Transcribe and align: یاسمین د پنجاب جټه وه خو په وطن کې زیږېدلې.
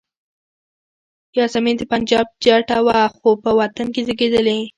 یاسمین 1.37 1.75
د 1.79 1.83
پنجاب 1.91 2.25
جټه 2.43 2.77
وه 2.85 2.99
خو 3.15 3.29
په 3.43 3.51
وطن 3.59 3.87
کې 3.93 4.01
زیږېدلې. 4.07 4.59